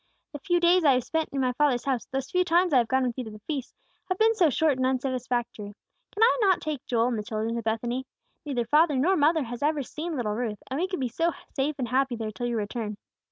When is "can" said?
6.11-6.23